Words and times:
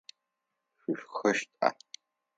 Шъущхэщта? 0.79 1.67